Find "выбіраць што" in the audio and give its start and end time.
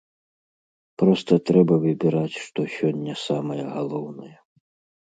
1.85-2.59